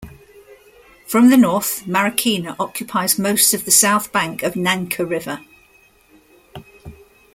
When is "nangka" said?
4.55-5.07